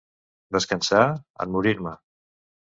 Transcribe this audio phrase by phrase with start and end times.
[0.57, 1.03] Descansar?
[1.47, 1.97] En morir-me.